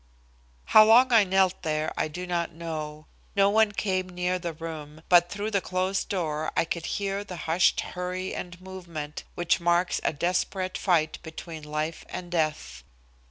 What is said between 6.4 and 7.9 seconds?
I could hear the hushed